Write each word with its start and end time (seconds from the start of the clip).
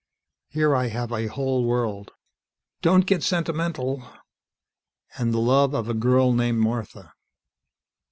"Here 0.47 0.75
I 0.75 0.87
have 0.87 1.11
a 1.11 1.27
whole 1.27 1.63
world" 1.63 2.09
"Don't 2.81 3.05
get 3.05 3.21
sentimental" 3.21 4.01
"And 5.19 5.31
the 5.31 5.37
love 5.37 5.75
of 5.75 5.87
a 5.89 5.93
girl 5.93 6.33
named 6.33 6.59
Martha." 6.59 7.13